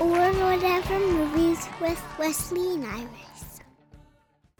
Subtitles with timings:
[0.00, 3.60] Or whatever movies with Wesley and Iris.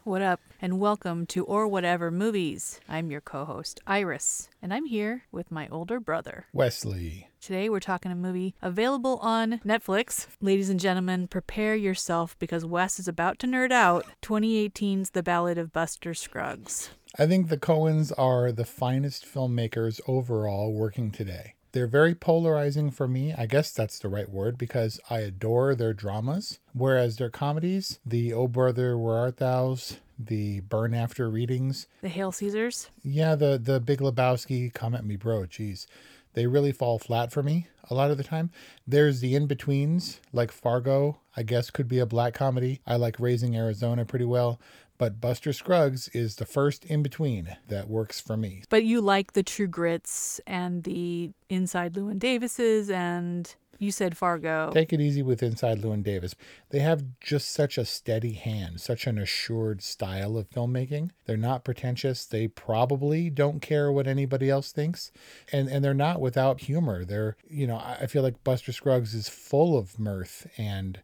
[0.04, 2.78] What up, and welcome to Or Whatever Movies.
[2.86, 6.44] I'm your co host, Iris, and I'm here with my older brother.
[6.52, 7.30] Wesley.
[7.40, 10.26] Today we're talking a movie available on Netflix.
[10.42, 15.56] Ladies and gentlemen, prepare yourself because Wes is about to nerd out 2018's The Ballad
[15.56, 16.90] of Buster Scruggs.
[17.18, 21.54] I think the Coens are the finest filmmakers overall working today.
[21.72, 23.32] They're very polarizing for me.
[23.32, 26.58] I guess that's the right word because I adore their dramas.
[26.72, 32.32] Whereas their comedies, the Oh Brother, Where Art Thou's, the Burn After readings, The Hail
[32.32, 32.90] Caesars?
[33.02, 35.42] yeah, the the Big Lebowski, come at me, bro.
[35.42, 35.86] Jeez,
[36.34, 38.50] they really fall flat for me a lot of the time.
[38.86, 41.18] There's the in betweens, like Fargo.
[41.36, 42.80] I guess could be a black comedy.
[42.86, 44.60] I like Raising Arizona pretty well,
[45.00, 48.64] but Buster Scruggs is the first in between that works for me.
[48.68, 54.70] But you like the True Grits and the Inside Llewyn Davises, and you said Fargo.
[54.74, 56.34] Take it easy with Inside Llewyn Davis.
[56.68, 61.12] They have just such a steady hand, such an assured style of filmmaking.
[61.24, 62.26] They're not pretentious.
[62.26, 65.12] They probably don't care what anybody else thinks.
[65.50, 67.06] And and they're not without humor.
[67.06, 71.00] They're, you know, I feel like Buster Scruggs is full of mirth and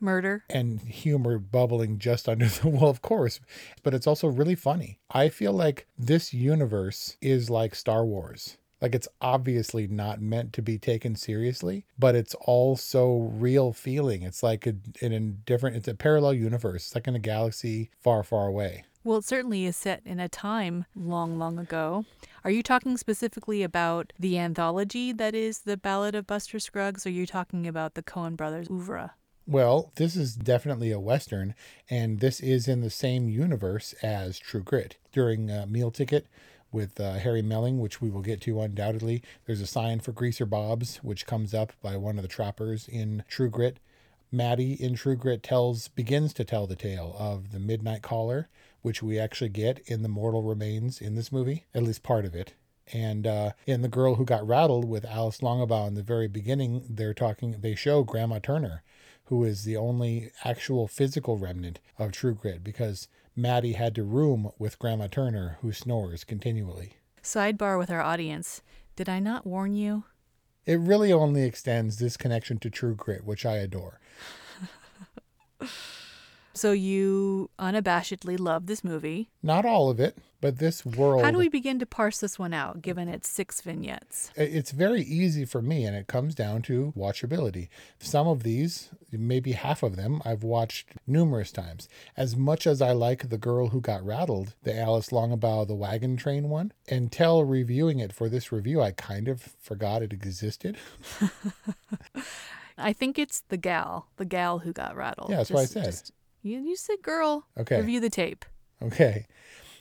[0.00, 0.44] Murder.
[0.50, 3.40] and humor bubbling just under the well, of course,
[3.82, 4.98] but it's also really funny.
[5.10, 8.56] I feel like this universe is like Star Wars.
[8.80, 14.22] Like it's obviously not meant to be taken seriously, but it's also real feeling.
[14.22, 16.86] It's like a, in a different, it's a parallel universe.
[16.86, 18.84] It's like in a galaxy far, far away.
[19.02, 22.04] Well, it certainly is set in a time long, long ago.
[22.44, 27.08] Are you talking specifically about the anthology that is The Ballad of Buster Scruggs, or
[27.08, 29.14] are you talking about the Coen brothers' oeuvre?
[29.48, 31.54] Well, this is definitely a Western,
[31.88, 34.96] and this is in the same universe as True Grit.
[35.12, 36.26] During uh, Meal Ticket
[36.72, 40.46] with uh, Harry Melling, which we will get to undoubtedly, there's a sign for Greaser
[40.46, 43.78] Bob's, which comes up by one of the trappers in True Grit.
[44.32, 48.48] Mattie in True Grit tells begins to tell the tale of the Midnight Caller,
[48.82, 52.34] which we actually get in The Mortal Remains in this movie, at least part of
[52.34, 52.54] it.
[52.92, 56.84] And uh, in The Girl Who Got Rattled with Alice Longabaugh in the very beginning,
[56.90, 58.82] they're talking, they show Grandma Turner,
[59.26, 64.50] who is the only actual physical remnant of True Grit because Mattie had to room
[64.58, 66.94] with Grandma Turner, who snores continually.
[67.22, 68.62] Sidebar with our audience
[68.94, 70.04] Did I not warn you?
[70.64, 74.00] It really only extends this connection to True Grit, which I adore.
[76.56, 79.28] So you unabashedly love this movie.
[79.42, 81.22] Not all of it, but this world.
[81.22, 84.30] How do we begin to parse this one out, given its six vignettes?
[84.36, 87.68] It's very easy for me, and it comes down to watchability.
[87.98, 91.90] Some of these, maybe half of them, I've watched numerous times.
[92.16, 96.16] As much as I like The Girl Who Got Rattled, the Alice Longabaugh, the wagon
[96.16, 100.78] train one, until reviewing it for this review, I kind of forgot it existed.
[102.78, 105.30] I think it's the gal, the gal who got rattled.
[105.30, 105.98] Yeah, that's what I said.
[106.46, 107.46] You, you said girl.
[107.58, 107.76] Okay.
[107.80, 108.44] Review the tape.
[108.82, 109.26] Okay.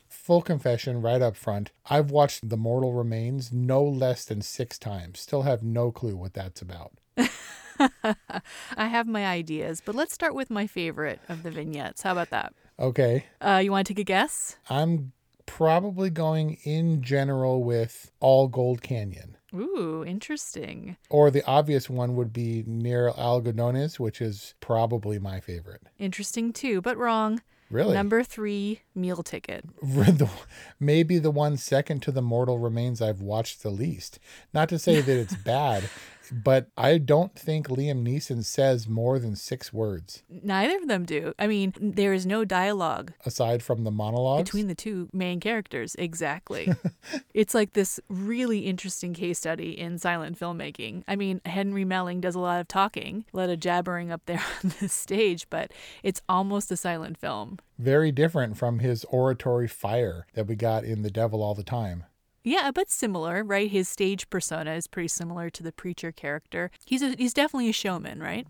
[0.08, 1.72] Full confession right up front.
[1.90, 5.20] I've watched The Mortal Remains no less than six times.
[5.20, 6.94] Still have no clue what that's about.
[7.18, 12.02] I have my ideas, but let's start with my favorite of the vignettes.
[12.04, 12.54] How about that?
[12.80, 13.26] Okay.
[13.42, 14.58] Uh, you want to take a guess?
[14.70, 15.12] I'm
[15.46, 19.38] probably going in general with All Gold Canyon.
[19.56, 20.98] Ooh, interesting.
[21.10, 25.82] Or the obvious one would be Near Algodones, which is probably my favorite.
[25.98, 27.42] Interesting too, but wrong.
[27.72, 27.94] Really?
[27.96, 29.66] Number three, meal ticket.
[30.80, 34.20] Maybe the one second to The Mortal Remains I've watched the least.
[34.54, 35.90] Not to say that it's bad,
[36.32, 41.34] but I don't think Liam Neeson says more than six words Neither of them do.
[41.40, 44.50] I mean, there is no dialogue aside from the monologues.
[44.50, 45.96] between the two main characters.
[45.98, 46.74] Exactly.
[47.34, 51.04] it's like this really interesting case study in silent filmmaking.
[51.08, 54.44] I mean, Henry Melling does a lot of talking, a lot of jabbering up there
[54.64, 55.72] on the stage, but
[56.04, 57.60] it's almost a silent film.
[57.78, 62.06] Very different from his oratory fire that we got in The Devil All the Time.
[62.46, 63.72] Yeah, but similar, right?
[63.72, 66.70] His stage persona is pretty similar to the preacher character.
[66.86, 68.46] He's a, he's definitely a showman, right?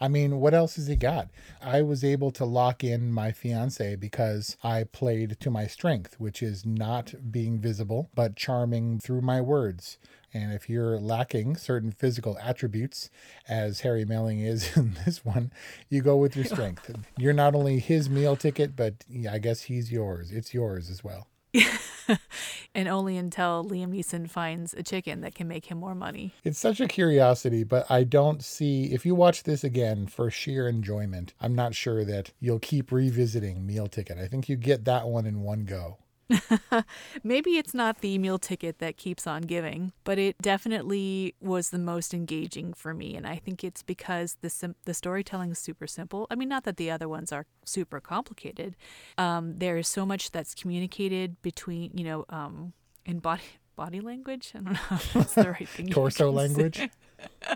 [0.00, 1.28] I mean, what else has he got?
[1.60, 6.40] I was able to lock in my fiance because I played to my strength, which
[6.40, 9.98] is not being visible, but charming through my words.
[10.32, 13.10] And if you're lacking certain physical attributes,
[13.48, 15.52] as Harry Melling is in this one,
[15.88, 16.94] you go with your strength.
[17.18, 20.30] You're not only his meal ticket, but I guess he's yours.
[20.30, 21.26] It's yours as well.
[22.74, 26.32] and only until Liam Neeson finds a chicken that can make him more money.
[26.44, 30.68] It's such a curiosity, but I don't see, if you watch this again for sheer
[30.68, 34.18] enjoyment, I'm not sure that you'll keep revisiting Meal Ticket.
[34.18, 35.98] I think you get that one in one go.
[37.22, 41.78] Maybe it's not the meal ticket that keeps on giving, but it definitely was the
[41.78, 45.86] most engaging for me, and I think it's because the sim- the storytelling is super
[45.86, 46.26] simple.
[46.30, 48.76] I mean, not that the other ones are super complicated.
[49.18, 52.72] Um, there is so much that's communicated between, you know, um,
[53.04, 53.42] in body
[53.76, 54.52] body language.
[54.54, 55.88] I don't know if that's the right thing.
[55.88, 56.88] Torso language.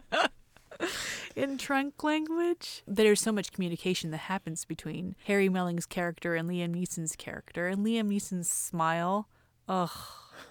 [1.37, 2.82] in trunk language.
[2.87, 7.84] There's so much communication that happens between Harry Melling's character and Liam Neeson's character, and
[7.84, 9.28] Liam Neeson's smile,
[9.69, 9.90] ugh,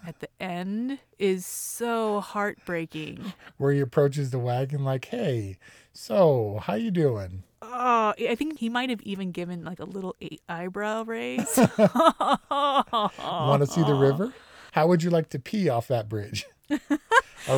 [0.06, 3.34] at the end is so heartbreaking.
[3.58, 5.58] Where he approaches the wagon like, "Hey,
[5.94, 10.16] so how you doing?" Oh, I think he might have even given like a little
[10.48, 11.58] eyebrow raise.
[11.78, 14.34] Want to see the river?
[14.72, 16.46] How would you like to pee off that bridge?
[16.70, 16.80] a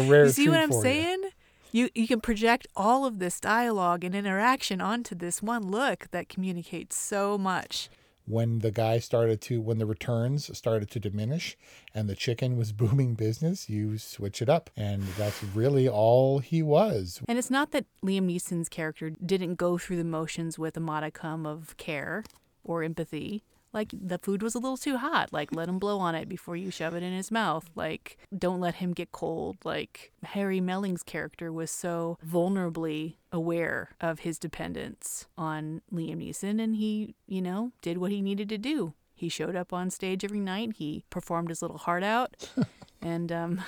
[0.02, 1.24] rare you see treat what I'm saying?
[1.24, 1.32] You
[1.72, 6.30] you you can project all of this dialogue and interaction onto this one look that
[6.30, 7.90] communicates so much.
[8.26, 11.56] When the guy started to, when the returns started to diminish
[11.96, 14.70] and the chicken was booming business, you switch it up.
[14.76, 17.22] And that's really all he was.
[17.30, 21.46] And it's not that Liam Neeson's character didn't go through the motions with a modicum
[21.46, 22.26] of care
[22.66, 23.44] or empathy.
[23.78, 25.32] Like the food was a little too hot.
[25.32, 27.70] Like let him blow on it before you shove it in his mouth.
[27.76, 29.58] Like don't let him get cold.
[29.64, 36.76] Like Harry Melling's character was so vulnerably aware of his dependence on Liam Neeson and
[36.76, 38.96] he, you know, did what he needed to do.
[39.14, 40.78] He showed up on stage every night.
[40.78, 42.50] He performed his little heart out
[43.02, 43.62] and um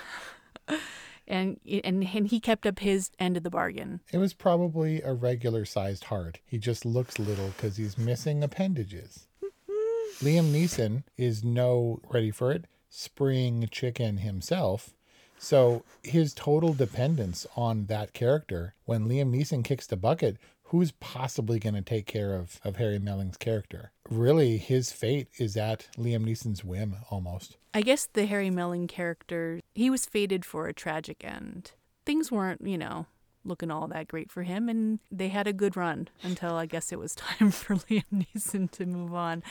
[1.27, 3.99] and and and he kept up his end of the bargain.
[4.11, 6.39] It was probably a regular sized heart.
[6.47, 9.27] He just looks little because he's missing appendages.
[10.21, 14.95] Liam Neeson is no, ready for it, spring chicken himself.
[15.37, 21.59] So his total dependence on that character, when Liam Neeson kicks the bucket, who's possibly
[21.59, 23.91] going to take care of, of Harry Melling's character?
[24.09, 27.57] Really, his fate is at Liam Neeson's whim almost.
[27.73, 31.71] I guess the Harry Melling character, he was fated for a tragic end.
[32.05, 33.05] Things weren't, you know,
[33.45, 36.91] looking all that great for him, and they had a good run until I guess
[36.91, 39.43] it was time for Liam Neeson to move on.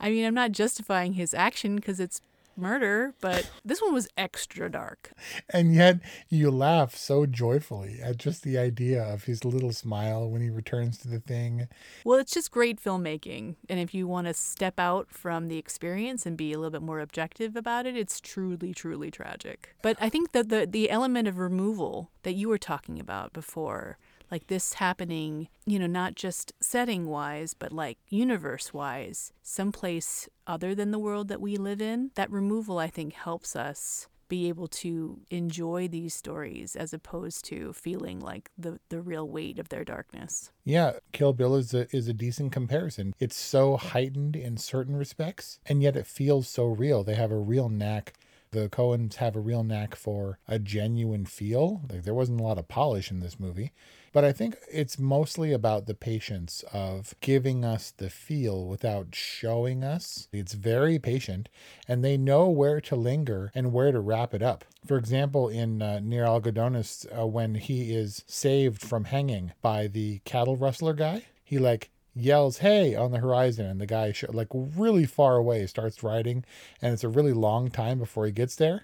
[0.00, 2.20] I mean, I'm not justifying his action because it's
[2.58, 5.12] murder, but this one was extra dark.
[5.50, 10.42] And yet you laugh so joyfully at just the idea of his little smile when
[10.42, 11.68] he returns to the thing.
[12.04, 13.56] Well, it's just great filmmaking.
[13.68, 16.82] And if you want to step out from the experience and be a little bit
[16.82, 19.74] more objective about it, it's truly, truly tragic.
[19.82, 23.98] But I think that the, the element of removal that you were talking about before,
[24.30, 30.74] like this happening, you know, not just setting wise, but like universe wise, someplace other
[30.74, 34.68] than the world that we live in, that removal, I think, helps us be able
[34.68, 39.84] to enjoy these stories as opposed to feeling like the, the real weight of their
[39.84, 40.52] darkness.
[40.64, 43.14] Yeah, Kill Bill is a is a decent comparison.
[43.18, 47.02] It's so heightened in certain respects, and yet it feels so real.
[47.02, 48.14] They have a real knack
[48.50, 51.82] the Coens have a real knack for a genuine feel.
[51.90, 53.72] Like there wasn't a lot of polish in this movie,
[54.12, 59.84] but I think it's mostly about the patience of giving us the feel without showing
[59.84, 60.28] us.
[60.32, 61.48] It's very patient,
[61.86, 64.64] and they know where to linger and where to wrap it up.
[64.86, 70.20] For example, in uh, Near Algodones, uh, when he is saved from hanging by the
[70.24, 75.06] cattle rustler guy, he like yells hey on the horizon and the guy like really
[75.06, 76.44] far away starts riding
[76.82, 78.82] and it's a really long time before he gets there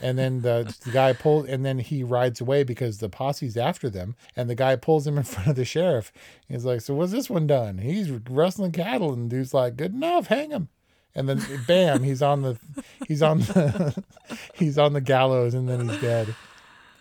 [0.00, 3.90] and then the, the guy pulls and then he rides away because the posse's after
[3.90, 6.12] them and the guy pulls him in front of the sheriff.
[6.48, 7.78] He's like so what's this one done?
[7.78, 10.68] He's rustling cattle and dude's like good enough hang him.
[11.14, 12.58] And then bam he's on the
[13.06, 14.02] he's on the
[14.54, 16.34] he's on the gallows and then he's dead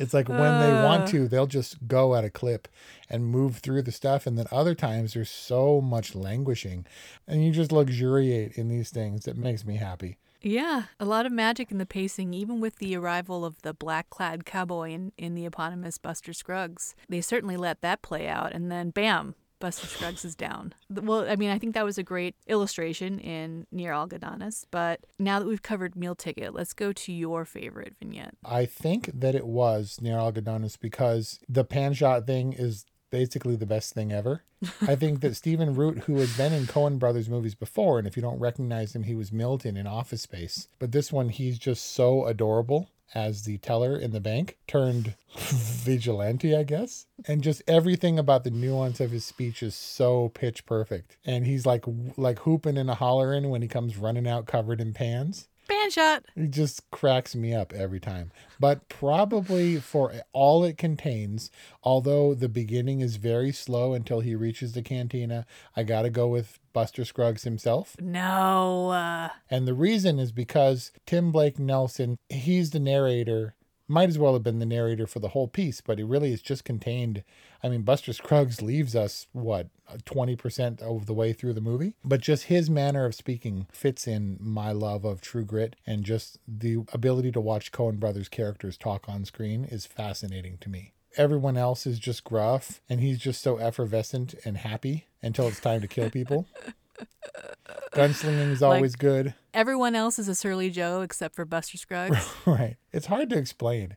[0.03, 1.07] It's like when they want Uh.
[1.07, 2.67] to, they'll just go at a clip
[3.10, 4.27] and move through the stuff.
[4.27, 6.86] And then other times there's so much languishing
[7.27, 9.27] and you just luxuriate in these things.
[9.27, 10.17] It makes me happy.
[10.45, 14.10] Yeah, a lot of magic in the pacing, even with the arrival of the black
[14.10, 16.95] clad cowboy in, in the eponymous Buster Scruggs.
[17.07, 20.74] They certainly let that play out, and then bam, Buster Scruggs is down.
[20.89, 25.39] Well, I mean, I think that was a great illustration in Near Algodones, but now
[25.39, 28.36] that we've covered Meal Ticket, let's go to your favorite vignette.
[28.43, 33.65] I think that it was near Algodones because the pan shot thing is basically the
[33.65, 34.43] best thing ever.
[34.82, 38.17] I think that Stephen Root, who had been in Coen Brothers movies before, and if
[38.17, 40.67] you don't recognize him, he was Milton in Office Space.
[40.77, 46.55] But this one, he's just so adorable as the teller in the bank, turned vigilante,
[46.55, 47.05] I guess.
[47.27, 51.17] And just everything about the nuance of his speech is so pitch perfect.
[51.25, 51.86] And he's like
[52.17, 55.48] like hooping and a hollering when he comes running out covered in pans.
[55.67, 56.25] Pan shot!
[56.36, 58.32] It just cracks me up every time.
[58.60, 61.51] But probably for all it contains,
[61.84, 66.60] although the beginning is very slow until he reaches the cantina, I gotta go with
[66.74, 67.96] Buster Scruggs himself.
[68.00, 68.89] No.
[68.89, 73.55] Uh, And the reason is because Tim Blake Nelson, he's the narrator,
[73.87, 76.41] might as well have been the narrator for the whole piece, but it really is
[76.41, 77.23] just contained.
[77.61, 79.67] I mean, Buster Scruggs leaves us, what,
[80.05, 81.93] 20% of the way through the movie?
[82.03, 86.39] But just his manner of speaking fits in my love of True Grit, and just
[86.47, 90.93] the ability to watch Coen Brothers characters talk on screen is fascinating to me.
[91.15, 95.81] Everyone else is just gruff, and he's just so effervescent and happy until it's time
[95.81, 96.47] to kill people.
[97.93, 99.33] Gunslinging is Like- always good.
[99.53, 102.17] everyone else is a surly Joe except for Buster Scruggs.
[102.45, 102.77] Right.
[102.91, 103.95] It's hard to explain.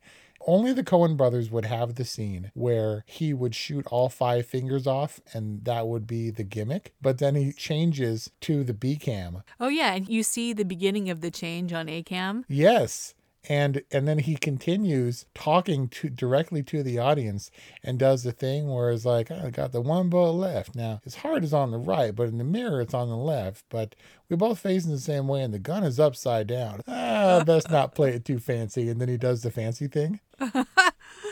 [0.48, 4.86] Only the Coen brothers would have the scene where he would shoot all five fingers
[4.86, 6.94] off, and that would be the gimmick.
[7.02, 9.42] But then he changes to the B cam.
[9.58, 12.44] oh, yeah, and you see the beginning of the change on ACAM.
[12.46, 13.14] Yes.
[13.48, 17.50] And and then he continues talking to directly to the audience
[17.82, 20.74] and does the thing where it's like, I got the one bullet left.
[20.74, 23.64] Now his heart is on the right, but in the mirror it's on the left.
[23.68, 23.94] But
[24.28, 26.82] we're both facing the same way and the gun is upside down.
[26.88, 28.88] Ah, best not play it too fancy.
[28.88, 30.20] And then he does the fancy thing.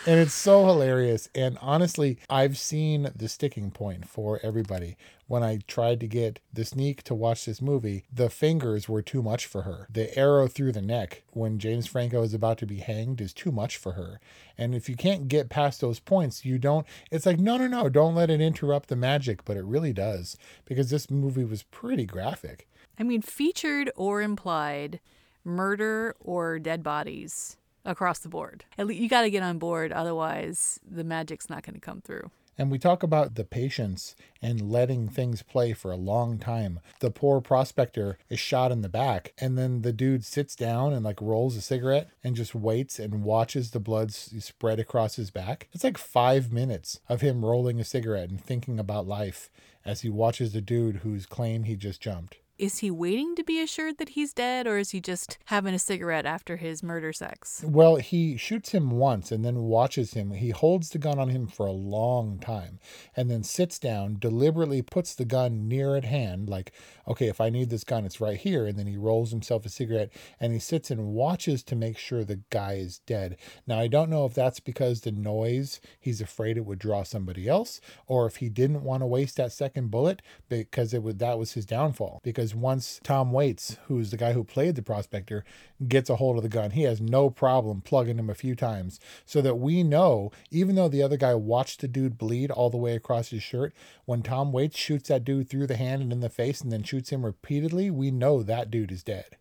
[0.07, 1.29] and it's so hilarious.
[1.35, 4.97] And honestly, I've seen the sticking point for everybody.
[5.27, 9.23] When I tried to get the sneak to watch this movie, the fingers were too
[9.23, 9.87] much for her.
[9.91, 13.51] The arrow through the neck when James Franco is about to be hanged is too
[13.51, 14.21] much for her.
[14.59, 16.87] And if you can't get past those points, you don't.
[17.11, 19.45] It's like, no, no, no, don't let it interrupt the magic.
[19.45, 22.69] But it really does because this movie was pretty graphic.
[22.99, 25.01] I mean, featured or implied
[25.43, 28.65] murder or dead bodies across the board.
[28.79, 32.01] At least you got to get on board, otherwise the magic's not going to come
[32.01, 32.31] through.
[32.57, 36.79] And we talk about the patience and letting things play for a long time.
[37.01, 41.05] The poor prospector is shot in the back, and then the dude sits down and
[41.05, 45.69] like rolls a cigarette and just waits and watches the blood spread across his back.
[45.73, 49.51] It's like five minutes of him rolling a cigarette and thinking about life
[49.85, 52.39] as he watches the dude whose claim he just jumped.
[52.57, 55.79] Is he waiting to be assured that he's dead, or is he just having a
[55.79, 57.65] cigarette after his murder sex?
[57.67, 60.31] Well, he shoots him once and then watches him.
[60.31, 62.79] He holds the gun on him for a long time
[63.17, 66.73] and then sits down, deliberately puts the gun near at hand, like,
[67.09, 68.67] okay, if I need this gun, it's right here.
[68.67, 72.25] And then he rolls himself a cigarette and he sits and watches to make sure
[72.25, 73.37] the guy is dead.
[73.67, 77.49] Now, I don't know if that's because the noise, he's afraid it would draw somebody
[77.49, 81.39] else, or if he didn't want to waste that second bullet because it would that
[81.39, 82.21] was his downfall.
[82.23, 85.45] Because once Tom Waits, who's the guy who played the prospector,
[85.87, 88.99] gets a hold of the gun, he has no problem plugging him a few times
[89.25, 92.77] so that we know, even though the other guy watched the dude bleed all the
[92.77, 93.73] way across his shirt,
[94.05, 96.83] when Tom Waits shoots that dude through the hand and in the face and then
[96.83, 99.37] shoots him repeatedly, we know that dude is dead.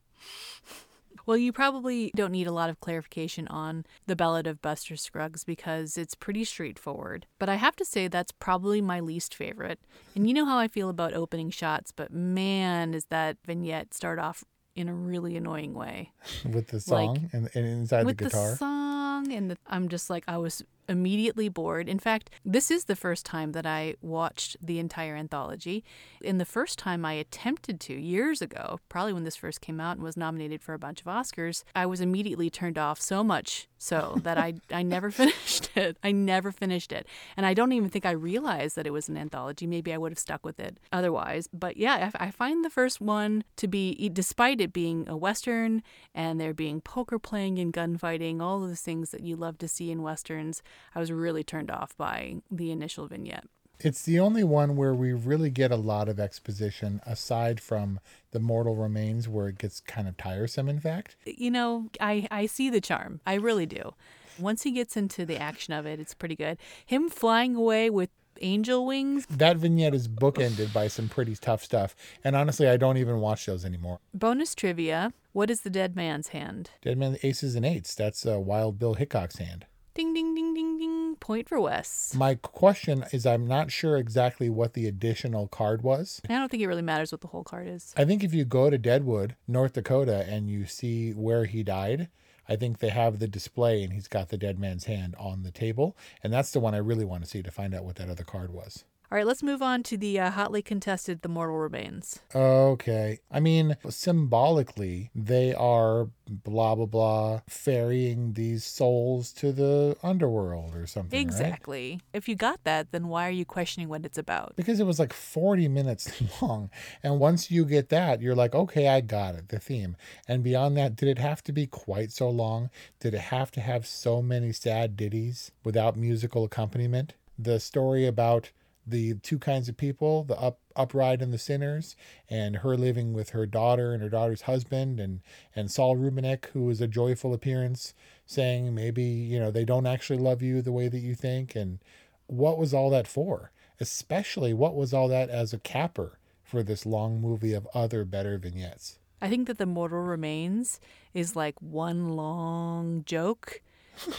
[1.25, 5.43] Well, you probably don't need a lot of clarification on the Ballad of Buster Scruggs
[5.43, 7.25] because it's pretty straightforward.
[7.39, 9.79] But I have to say that's probably my least favorite.
[10.15, 14.19] And you know how I feel about opening shots, but man, does that vignette start
[14.19, 14.43] off
[14.75, 16.11] in a really annoying way.
[16.51, 16.81] With the Like,
[17.17, 18.51] song and, and inside With the guitar.
[18.51, 21.87] the song and the, I'm just like I was immediately bored.
[21.87, 25.83] In fact, this is the first time that I watched the entire anthology.
[26.23, 29.95] And the first time I attempted to years ago, probably when this first came out
[29.97, 33.67] and was nominated for a bunch of Oscars, I was immediately turned off so much
[33.83, 35.97] so that I I never finished it.
[36.03, 37.07] I never finished it.
[37.35, 39.67] And I don't even think I realized that it was an anthology.
[39.67, 41.47] Maybe I would have stuck with it otherwise.
[41.53, 45.83] But yeah, I, I find the first one to be despite it being a western
[46.15, 49.67] and there being poker playing and gunfighting, all of those things that you love to
[49.67, 50.63] see in westerns,
[50.95, 53.47] I was really turned off by the initial vignette.
[53.79, 57.99] It's the only one where we really get a lot of exposition aside from
[58.31, 61.17] the mortal remains where it gets kind of tiresome in fact.
[61.25, 63.19] You know, I, I see the charm.
[63.25, 63.93] I really do.
[64.39, 66.57] Once he gets into the action of it, it's pretty good.
[66.85, 68.09] Him flying away with
[68.41, 69.25] angel wings.
[69.29, 71.95] That vignette is bookended by some pretty tough stuff.
[72.23, 73.99] And honestly, I don't even watch those anymore.
[74.13, 76.71] Bonus trivia What is the dead man's hand?
[76.81, 77.95] Dead Man Aces and Eights.
[77.95, 79.65] That's uh, Wild Bill Hickok's hand.
[79.95, 81.15] Ding, ding, ding, ding, ding.
[81.17, 82.15] Point for Wes.
[82.15, 86.19] My question is I'm not sure exactly what the additional card was.
[86.27, 87.93] I don't think it really matters what the whole card is.
[87.95, 92.09] I think if you go to Deadwood, North Dakota, and you see where he died,
[92.49, 95.51] I think they have the display and he's got the dead man's hand on the
[95.51, 95.95] table.
[96.23, 98.23] And that's the one I really want to see to find out what that other
[98.23, 98.85] card was.
[99.13, 102.19] All right, let's move on to the uh, hotly contested The Mortal Remains.
[102.33, 103.19] Okay.
[103.31, 110.87] I mean, symbolically, they are blah, blah, blah, ferrying these souls to the underworld or
[110.87, 111.15] something.
[111.15, 111.21] right?
[111.21, 112.01] Exactly.
[112.11, 114.55] If you got that, then why are you questioning what it's about?
[114.55, 116.71] Because it was like 40 minutes long.
[117.03, 119.95] And once you get that, you're like, okay, I got it, the theme.
[120.27, 122.71] And beyond that, did it have to be quite so long?
[122.99, 127.13] Did it have to have so many sad ditties without musical accompaniment?
[127.37, 128.49] The story about
[128.85, 131.95] the two kinds of people, the up upright and the sinners,
[132.29, 135.21] and her living with her daughter and her daughter's husband, and
[135.55, 137.93] and Saul Rubinek, who was a joyful appearance,
[138.25, 141.79] saying maybe you know they don't actually love you the way that you think, and
[142.27, 143.51] what was all that for?
[143.79, 148.37] Especially what was all that as a capper for this long movie of other better
[148.37, 148.99] vignettes?
[149.21, 150.79] I think that The Mortal Remains
[151.13, 153.61] is like one long joke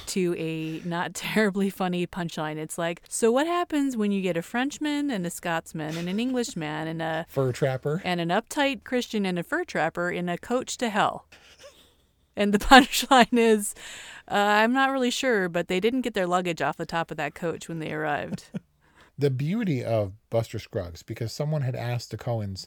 [0.07, 2.57] to a not terribly funny punchline.
[2.57, 6.21] It's like, so what happens when you get a Frenchman and a Scotsman and an
[6.21, 10.39] Englishman and a Fur trapper and an uptight Christian and a fur trapper in a
[10.39, 11.27] coach to hell?
[12.37, 13.75] And the punchline is,
[14.29, 17.17] uh, I'm not really sure, but they didn't get their luggage off the top of
[17.17, 18.45] that coach when they arrived.
[19.19, 22.67] the beauty of Buster Scruggs, because someone had asked the Coens,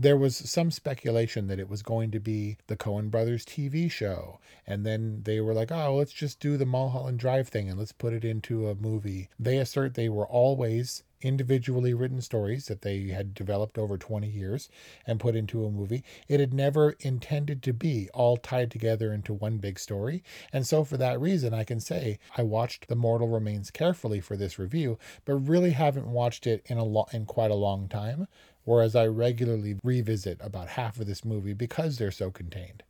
[0.00, 4.38] there was some speculation that it was going to be the Coen Brothers TV show.
[4.64, 7.90] And then they were like, oh, let's just do the Mulholland Drive thing and let's
[7.90, 9.28] put it into a movie.
[9.40, 14.68] They assert they were always individually written stories that they had developed over 20 years
[15.04, 16.04] and put into a movie.
[16.28, 20.22] It had never intended to be all tied together into one big story.
[20.52, 24.36] And so, for that reason, I can say I watched The Mortal Remains carefully for
[24.36, 28.28] this review, but really haven't watched it in a lo- in quite a long time.
[28.68, 32.82] Whereas I regularly revisit about half of this movie because they're so contained.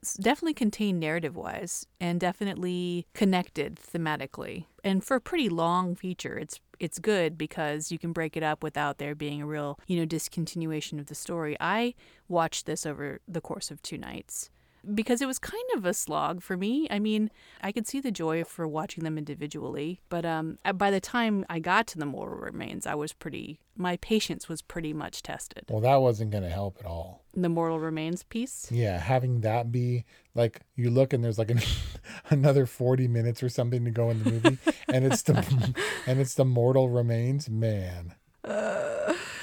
[0.00, 4.64] It's definitely contained narrative wise and definitely connected thematically.
[4.82, 8.62] And for a pretty long feature, it's it's good because you can break it up
[8.62, 11.54] without there being a real, you know, discontinuation of the story.
[11.60, 11.92] I
[12.28, 14.48] watched this over the course of two nights
[14.94, 16.86] because it was kind of a slog for me.
[16.90, 17.30] I mean,
[17.62, 21.58] I could see the joy for watching them individually, but um, by the time I
[21.58, 25.64] got to the Mortal Remains, I was pretty, my patience was pretty much tested.
[25.68, 27.24] Well, that wasn't going to help at all.
[27.34, 28.70] The Mortal Remains piece?
[28.70, 31.60] Yeah, having that be like you look and there's like an,
[32.30, 35.74] another 40 minutes or something to go in the movie and it's the
[36.06, 38.14] and it's the Mortal Remains, man.
[38.44, 39.14] Uh,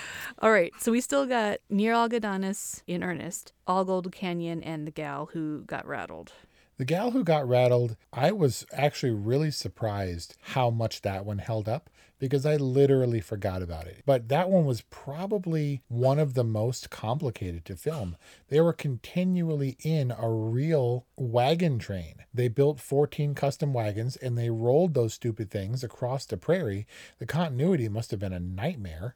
[0.44, 4.92] all right, so we still got Near Algodones in earnest, All Gold Canyon, and the
[4.92, 6.34] gal who got rattled.
[6.76, 11.70] The gal who got rattled, I was actually really surprised how much that one held
[11.70, 14.02] up because I literally forgot about it.
[14.06, 18.18] But that one was probably one of the most complicated to film.
[18.50, 22.16] They were continually in a real wagon train.
[22.34, 26.86] They built 14 custom wagons and they rolled those stupid things across the prairie.
[27.20, 29.16] The continuity must have been a nightmare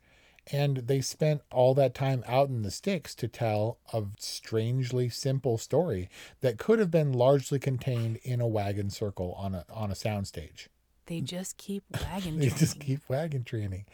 [0.52, 5.58] and they spent all that time out in the sticks to tell a strangely simple
[5.58, 6.10] story
[6.42, 10.68] that could have been largely contained in a wagon circle on a on a soundstage.
[11.08, 12.40] They just keep wagon training.
[12.40, 13.86] they just keep wagon training.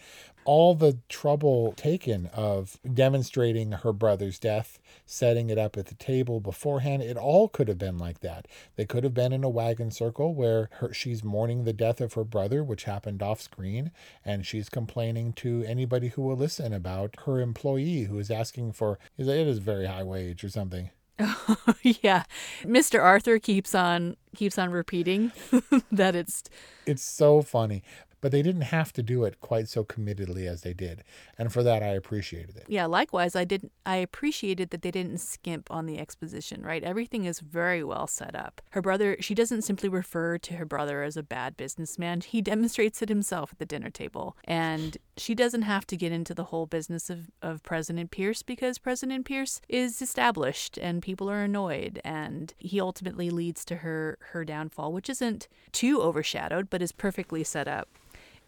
[0.45, 6.41] All the trouble taken of demonstrating her brother's death, setting it up at the table
[6.41, 8.47] beforehand, it all could have been like that.
[8.76, 12.13] They could have been in a wagon circle where her, she's mourning the death of
[12.13, 13.91] her brother, which happened off screen,
[14.26, 18.99] and she's complaining to anybody who will listen about her employee who is asking for
[19.17, 20.89] it is a very high wage or something.
[21.84, 22.23] yeah.
[22.63, 23.02] Mr.
[23.02, 25.32] Arthur keeps on keeps on repeating
[25.91, 26.43] that it's
[26.86, 27.84] it's so funny.
[28.23, 31.03] But they didn't have to do it quite so committedly as they did.
[31.38, 32.63] And for that I appreciated it.
[32.69, 36.86] Yeah, likewise I didn't I appreciated that they didn't skimp on the exposition, right?
[36.86, 38.62] Everything is very well set up.
[38.69, 42.21] Her brother she doesn't simply refer to her brother as a bad businessman.
[42.21, 44.38] He demonstrates it himself at the dinner table.
[44.45, 48.77] And she doesn't have to get into the whole business of, of President Pierce because
[48.77, 54.45] President Pierce is established and people are annoyed and he ultimately leads to her her
[54.45, 57.89] downfall, which isn't too overshadowed but is perfectly set up.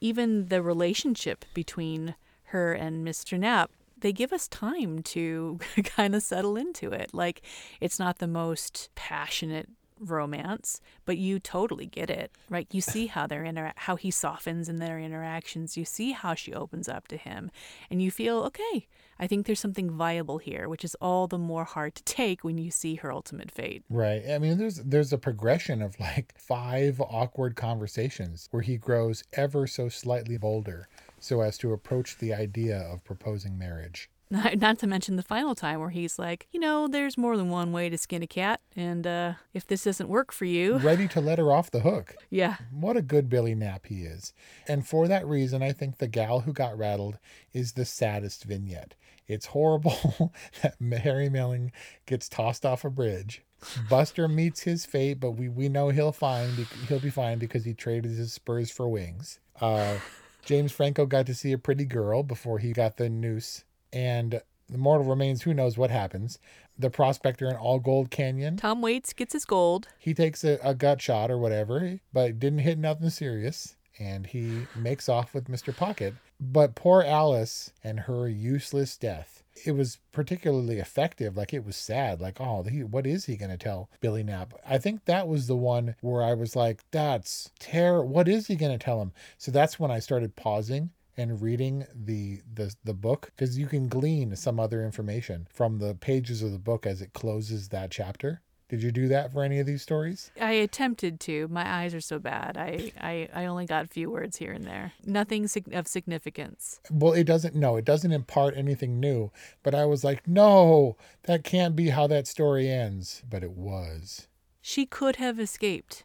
[0.05, 2.15] Even the relationship between
[2.49, 3.39] her and Mr.
[3.39, 7.11] Knapp they give us time to kind of settle into it.
[7.11, 7.41] Like,
[7.81, 12.67] it's not the most passionate romance, but you totally get it, right?
[12.71, 15.77] You see how they're inter- how he softens in their interactions.
[15.77, 17.51] You see how she opens up to him,
[17.89, 18.87] and you feel okay.
[19.17, 22.57] I think there's something viable here, which is all the more hard to take when
[22.57, 23.83] you see her ultimate fate.
[23.89, 24.23] Right.
[24.29, 29.67] I mean, there's there's a progression of like five awkward conversations where he grows ever
[29.67, 30.87] so slightly bolder
[31.19, 34.09] so as to approach the idea of proposing marriage.
[34.55, 37.71] Not to mention the final time where he's like, you know, there's more than one
[37.71, 41.21] way to skin a cat, and uh, if this doesn't work for you, Ready to
[41.21, 42.15] let her off the hook.
[42.29, 44.33] yeah, What a good Billy Knapp he is.
[44.67, 47.19] And for that reason, I think The Gal Who Got Rattled
[47.53, 48.95] is the saddest vignette.
[49.27, 51.71] It's horrible that Harry Melling
[52.05, 53.43] gets tossed off a bridge.
[53.89, 56.51] Buster meets his fate, but we, we know he'll find
[56.87, 59.39] he'll be fine because he traded his spurs for wings.
[59.59, 59.97] Uh,
[60.43, 63.63] James Franco got to see a pretty girl before he got the noose,
[63.95, 65.43] and the mortal remains.
[65.43, 66.37] Who knows what happens?
[66.77, 68.57] The prospector in All Gold Canyon.
[68.57, 69.87] Tom Waits gets his gold.
[69.97, 73.75] He takes a, a gut shot or whatever, but didn't hit nothing serious.
[73.97, 75.75] And he makes off with Mr.
[75.75, 76.15] Pocket.
[76.39, 79.41] But poor Alice and her useless death.
[79.63, 81.37] It was particularly effective.
[81.37, 82.19] Like it was sad.
[82.19, 84.53] Like, oh, he, what is he going to tell Billy Knapp?
[84.67, 88.03] I think that was the one where I was like, that's terror.
[88.03, 89.13] What is he going to tell him?
[89.37, 93.87] So that's when I started pausing and reading the the, the book because you can
[93.87, 98.41] glean some other information from the pages of the book as it closes that chapter.
[98.67, 100.31] Did you do that for any of these stories?
[100.41, 101.47] I attempted to.
[101.49, 102.57] My eyes are so bad.
[102.57, 104.93] I, I, I only got a few words here and there.
[105.05, 106.79] Nothing sig- of significance.
[106.89, 107.53] Well, it doesn't.
[107.53, 109.31] No, it doesn't impart anything new.
[109.61, 113.21] But I was like, no, that can't be how that story ends.
[113.29, 114.27] But it was.
[114.61, 116.04] She could have escaped.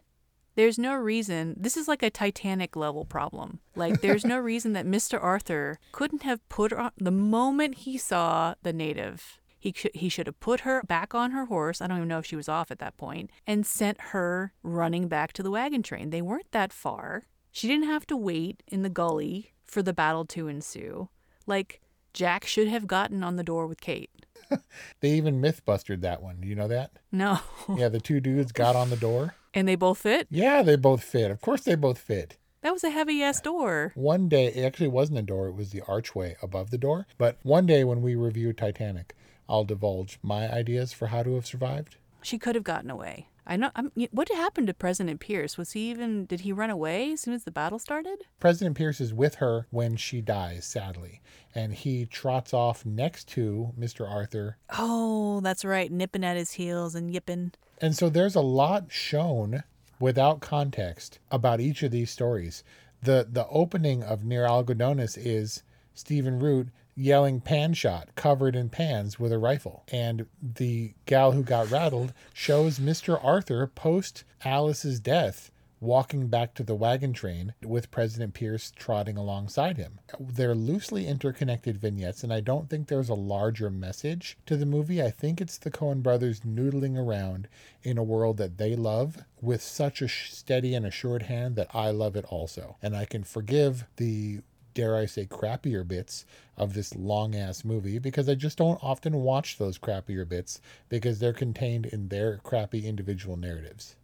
[0.55, 1.55] There's no reason.
[1.57, 3.59] This is like a Titanic level problem.
[3.75, 5.21] Like, there's no reason that Mr.
[5.21, 9.39] Arthur couldn't have put her on the moment he saw the native.
[9.57, 11.81] He, sh- he should have put her back on her horse.
[11.81, 15.07] I don't even know if she was off at that point, and sent her running
[15.07, 16.09] back to the wagon train.
[16.09, 17.27] They weren't that far.
[17.51, 21.09] She didn't have to wait in the gully for the battle to ensue.
[21.45, 21.79] Like,
[22.13, 24.09] Jack should have gotten on the door with Kate.
[24.99, 26.41] They even myth busted that one.
[26.41, 26.91] Do you know that?
[27.11, 27.39] No.
[27.77, 29.33] Yeah, the two dudes got on the door.
[29.53, 30.27] And they both fit?
[30.29, 31.31] Yeah, they both fit.
[31.31, 32.37] Of course, they both fit.
[32.61, 33.91] That was a heavy ass door.
[33.95, 37.07] One day, it actually wasn't a door, it was the archway above the door.
[37.17, 39.15] But one day when we review Titanic,
[39.49, 41.97] I'll divulge my ideas for how to have survived.
[42.21, 43.27] She could have gotten away.
[43.47, 43.71] I know.
[43.75, 45.57] I'm, what happened to President Pierce?
[45.57, 46.25] Was he even?
[46.25, 48.19] Did he run away as soon as the battle started?
[48.39, 51.21] President Pierce is with her when she dies, sadly,
[51.55, 54.07] and he trots off next to Mr.
[54.07, 54.57] Arthur.
[54.77, 57.53] Oh, that's right, nipping at his heels and yipping.
[57.81, 59.63] And so there's a lot shown
[59.99, 62.63] without context about each of these stories.
[63.01, 65.63] The the opening of Near Algodones is
[65.95, 69.83] Stephen Root yelling pan shot covered in pans with a rifle.
[69.91, 73.19] And the gal who got rattled shows Mr.
[73.23, 75.49] Arthur post Alice's death
[75.81, 79.99] walking back to the wagon train with President Pierce trotting alongside him.
[80.19, 85.01] They're loosely interconnected vignettes, and I don't think there's a larger message to the movie.
[85.01, 87.47] I think it's the Coen brothers noodling around
[87.81, 91.89] in a world that they love with such a steady and assured hand that I
[91.89, 92.77] love it also.
[92.83, 94.41] And I can forgive the
[94.73, 99.17] dare I say, crappier bits of this long ass movie because I just don't often
[99.17, 103.95] watch those crappier bits because they're contained in their crappy individual narratives.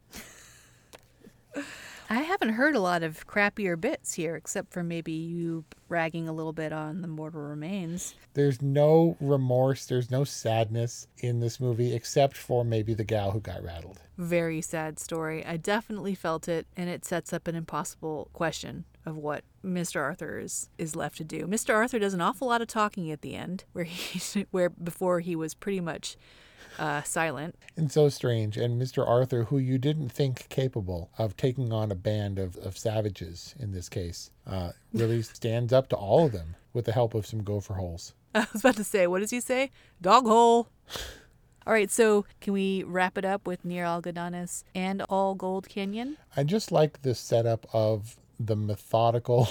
[2.10, 6.34] I haven't heard a lot of crappier bits here, except for maybe you ragging a
[6.34, 8.16] little bit on the mortal remains.
[8.34, 13.42] There's no remorse, there's no sadness in this movie except for maybe the gal who
[13.42, 14.00] got rattled.
[14.18, 15.46] Very sad story.
[15.46, 20.02] I definitely felt it, and it sets up an impossible question of what Mr.
[20.02, 21.46] Arthur is, is left to do.
[21.46, 21.74] Mr.
[21.74, 25.36] Arthur does an awful lot of talking at the end, where he where before he
[25.36, 26.16] was pretty much
[26.80, 27.56] uh, silent.
[27.76, 28.58] And so strange.
[28.58, 29.08] And Mr.
[29.08, 33.72] Arthur, who you didn't think capable of taking on a band of, of savages in
[33.72, 37.44] this case, uh, really stands up to all of them with the help of some
[37.44, 38.14] gopher holes.
[38.36, 39.72] I was about to say, what does he say?
[40.02, 40.70] Dog hole.
[41.66, 46.16] All right, so can we wrap it up with Near Algodones and All Gold Canyon?
[46.38, 49.50] I just like the setup of the methodical.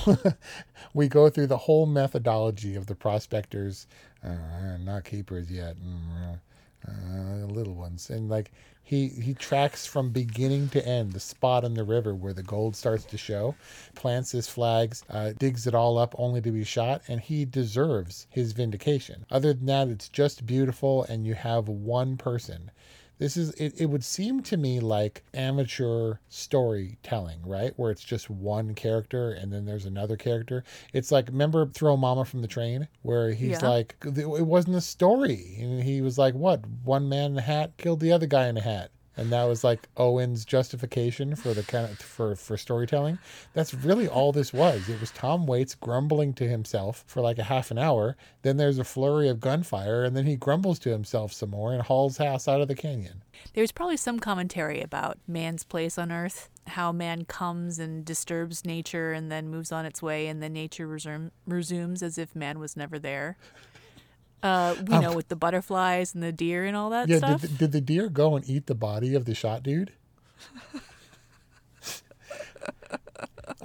[0.94, 3.86] we go through the whole methodology of the prospectors,
[4.24, 5.76] uh, not keepers yet.
[5.76, 6.38] Mm,
[6.88, 8.10] uh, little ones.
[8.10, 12.32] And like he he tracks from beginning to end the spot in the river where
[12.32, 13.56] the gold starts to show
[13.96, 18.28] plants his flags uh, digs it all up only to be shot and he deserves
[18.30, 19.26] his vindication.
[19.28, 22.70] Other than that it's just beautiful and you have one person
[23.18, 27.72] this is it, it would seem to me like amateur storytelling right?
[27.76, 30.64] Where it's just one character and then there's another character.
[30.92, 32.88] It's like remember throw mama from the train?
[33.02, 33.68] Where he's Yeah.
[33.68, 35.56] like it wasn't a story.
[35.60, 36.64] And he was like what?
[36.84, 39.64] One man in a hat killed the other guy in a hat and that was
[39.64, 43.18] like Owen's justification for the kind of for for storytelling.
[43.54, 44.88] That's really all this was.
[44.88, 48.16] It was Tom Waits grumbling to himself for like a half an hour.
[48.42, 51.82] Then there's a flurry of gunfire, and then he grumbles to himself some more and
[51.82, 53.22] hauls ass out of the canyon.
[53.54, 59.12] There's probably some commentary about man's place on Earth, how man comes and disturbs nature
[59.12, 62.76] and then moves on its way, and then nature resume, resumes as if man was
[62.76, 63.36] never there.
[64.42, 67.40] Uh, we Um, know with the butterflies and the deer and all that yeah, stuff.
[67.40, 69.92] did, did the deer go and eat the body of the shot dude?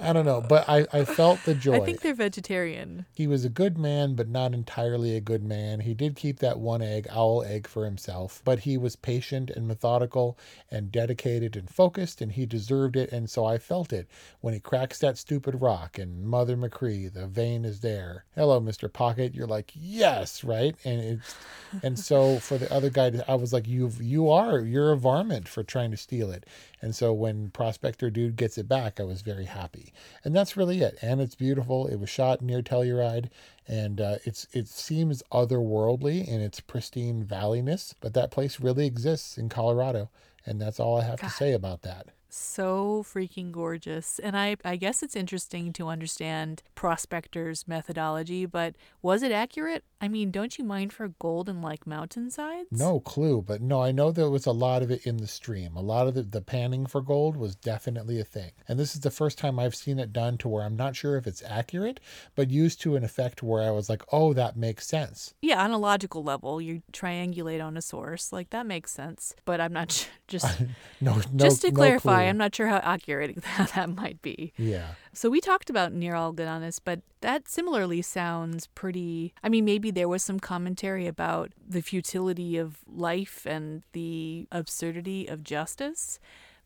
[0.02, 1.76] I don't know, but I, I felt the joy.
[1.76, 3.06] I think they're vegetarian.
[3.14, 5.80] He was a good man, but not entirely a good man.
[5.80, 9.68] He did keep that one egg, owl egg, for himself, but he was patient and
[9.68, 10.36] methodical
[10.70, 13.12] and dedicated and focused, and he deserved it.
[13.12, 14.08] And so I felt it
[14.40, 18.24] when he cracks that stupid rock and Mother McCree, the vein is there.
[18.34, 18.92] Hello, Mr.
[18.92, 19.34] Pocket.
[19.34, 20.74] You're like, yes, right?
[20.84, 21.36] And it's,
[21.82, 25.48] and so for the other guy, I was like, you you are, you're a varmint
[25.48, 26.44] for trying to steal it.
[26.80, 29.91] And so when Prospector Dude gets it back, I was very happy.
[30.24, 30.98] And that's really it.
[31.02, 31.86] And it's beautiful.
[31.86, 33.28] It was shot near Telluride,
[33.66, 39.38] and uh, it's it seems otherworldly in its pristine valleyness, but that place really exists
[39.38, 40.10] in Colorado,
[40.44, 42.08] and that's all I have to say about that.
[42.34, 44.18] So freaking gorgeous.
[44.18, 49.84] And I, I guess it's interesting to understand Prospector's methodology, but was it accurate?
[50.00, 52.66] I mean, don't you mind for gold and like mountainsides?
[52.72, 55.76] No clue, but no, I know there was a lot of it in the stream.
[55.76, 58.50] A lot of the, the panning for gold was definitely a thing.
[58.66, 61.16] And this is the first time I've seen it done to where I'm not sure
[61.16, 62.00] if it's accurate,
[62.34, 65.34] but used to an effect where I was like, oh, that makes sense.
[65.42, 68.32] Yeah, on a logical level, you triangulate on a source.
[68.32, 69.34] Like that makes sense.
[69.44, 70.62] But I'm not sh- just
[71.00, 72.21] No, no, just to no clarify, clue.
[72.28, 73.42] I'm not sure how accurate
[73.74, 74.52] that might be.
[74.56, 74.94] Yeah.
[75.12, 79.34] So we talked about Near Algodones, but that similarly sounds pretty.
[79.42, 85.26] I mean, maybe there was some commentary about the futility of life and the absurdity
[85.26, 86.18] of justice,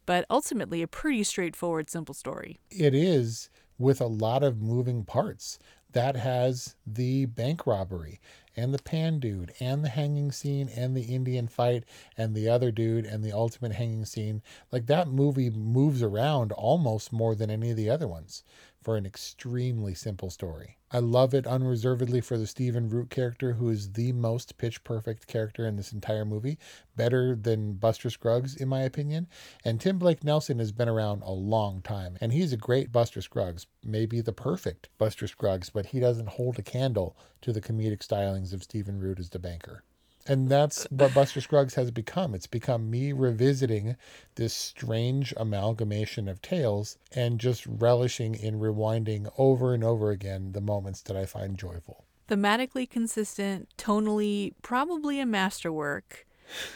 [0.06, 2.58] but ultimately a pretty straightforward, simple story.
[2.70, 5.58] it is with a lot of moving parts.
[5.96, 8.20] That has the bank robbery
[8.54, 11.84] and the pan dude and the hanging scene and the Indian fight
[12.18, 14.42] and the other dude and the ultimate hanging scene.
[14.70, 18.44] Like that movie moves around almost more than any of the other ones
[18.86, 20.76] for an extremely simple story.
[20.92, 25.26] I love it unreservedly for the Stephen Root character, who is the most pitch perfect
[25.26, 26.56] character in this entire movie,
[26.94, 29.26] better than Buster Scruggs, in my opinion.
[29.64, 33.20] And Tim Blake Nelson has been around a long time, and he's a great Buster
[33.20, 38.06] Scruggs, maybe the perfect Buster Scruggs, but he doesn't hold a candle to the comedic
[38.06, 39.82] stylings of Stephen Root as the banker.
[40.28, 42.34] And that's what Buster Scruggs has become.
[42.34, 43.96] It's become me revisiting
[44.34, 50.60] this strange amalgamation of tales and just relishing in rewinding over and over again the
[50.60, 52.04] moments that I find joyful.
[52.28, 56.26] Thematically consistent, tonally probably a masterwork.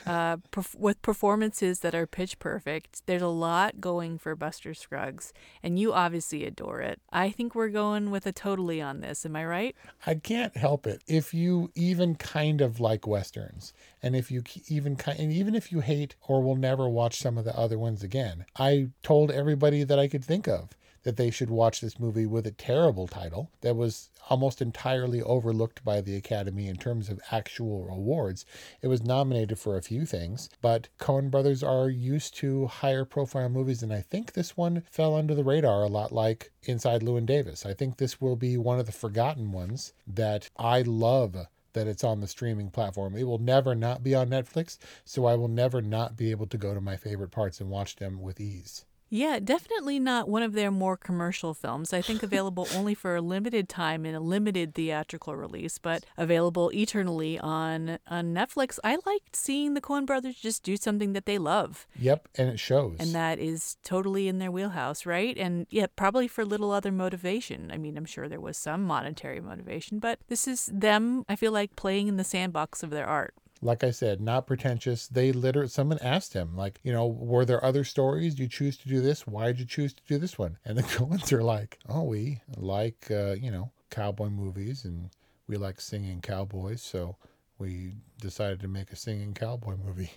[0.07, 5.33] Uh, perf- with performances that are pitch perfect, there's a lot going for Buster Scruggs,
[5.63, 7.01] and you obviously adore it.
[7.13, 9.25] I think we're going with a totally on this.
[9.25, 9.77] Am I right?
[10.07, 11.03] I can't help it.
[11.07, 15.71] If you even kind of like westerns, and if you even kind, and even if
[15.73, 19.85] you hate or will never watch some of the other ones again, I told everybody
[19.85, 20.71] that I could think of
[21.03, 25.85] that they should watch this movie with a terrible title that was almost entirely overlooked
[25.85, 28.45] by the Academy in terms of actual awards.
[28.83, 33.49] It was nominated for a few things, but Coen brothers are used to higher profile
[33.49, 37.27] movies, and I think this one fell under the radar a lot like Inside Llewyn
[37.27, 37.65] Davis.
[37.65, 42.05] I think this will be one of the forgotten ones that I love that it's
[42.05, 43.17] on the streaming platform.
[43.17, 46.59] It will never not be on Netflix, so I will never not be able to
[46.59, 48.85] go to my favorite parts and watch them with ease.
[49.13, 51.93] Yeah, definitely not one of their more commercial films.
[51.93, 56.71] I think available only for a limited time in a limited theatrical release, but available
[56.73, 58.79] eternally on on Netflix.
[58.85, 61.89] I liked seeing the Coen brothers just do something that they love.
[61.99, 62.97] Yep, and it shows.
[63.01, 65.37] And that is totally in their wheelhouse, right?
[65.37, 67.71] And yeah, probably for little other motivation.
[67.73, 71.53] I mean, I'm sure there was some monetary motivation, but this is them, I feel
[71.53, 73.35] like, playing in the sandbox of their art.
[73.63, 75.07] Like I said, not pretentious.
[75.07, 78.39] They literally, someone asked him, like, you know, were there other stories?
[78.39, 79.27] You choose to do this?
[79.27, 80.59] Why did you choose to do this one?
[80.65, 85.11] And the Coens are like, oh, we like, uh, you know, cowboy movies and
[85.47, 86.81] we like singing cowboys.
[86.81, 87.17] So
[87.59, 90.13] we decided to make a singing cowboy movie.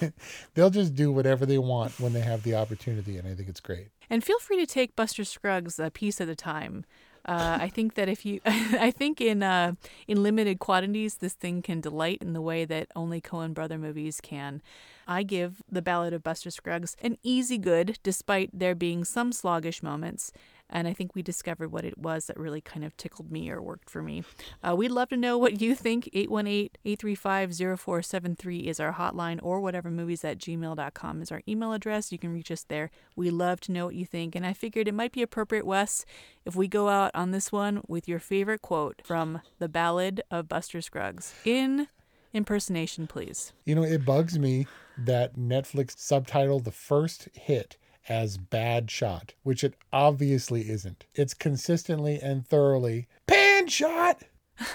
[0.54, 3.18] They'll just do whatever they want when they have the opportunity.
[3.18, 3.88] And I think it's great.
[4.08, 6.84] And feel free to take Buster Scruggs a piece at a time.
[7.24, 9.74] Uh, I think that if you, I think in uh,
[10.08, 14.20] in limited quantities, this thing can delight in the way that only Coen Brother movies
[14.20, 14.62] can.
[15.06, 19.82] I give The Ballad of Buster Scruggs an easy good, despite there being some sluggish
[19.82, 20.32] moments.
[20.70, 23.60] And I think we discovered what it was that really kind of tickled me or
[23.60, 24.24] worked for me.
[24.62, 26.08] Uh, we'd love to know what you think.
[26.12, 32.12] 818 835 0473 is our hotline, or whatever movies at gmail.com is our email address.
[32.12, 32.90] You can reach us there.
[33.16, 36.04] We love to know what you think, and I figured it might be appropriate, Wes,
[36.44, 40.48] if we go out on this one with your favorite quote from The Ballad of
[40.48, 41.34] Buster Scruggs.
[41.44, 41.88] In
[42.32, 43.52] impersonation, please.
[43.64, 44.66] You know, it bugs me
[44.98, 47.76] that Netflix subtitled the first hit
[48.08, 51.06] as bad shot, which it obviously isn't.
[51.14, 54.22] It's consistently and thoroughly pan shot.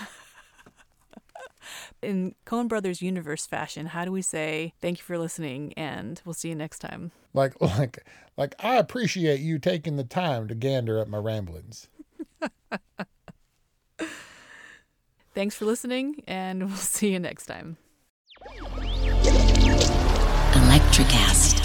[2.01, 6.33] In Coen Brothers universe fashion, how do we say thank you for listening and we'll
[6.33, 7.11] see you next time?
[7.33, 8.05] Like like
[8.37, 11.87] like I appreciate you taking the time to gander at my ramblings.
[15.33, 17.77] Thanks for listening and we'll see you next time.
[20.53, 21.64] Electricast.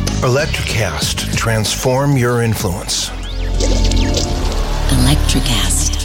[0.21, 3.09] Electricast, transform your influence.
[4.91, 5.97] Electricast.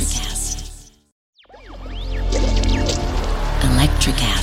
[3.61, 4.36] Electricast.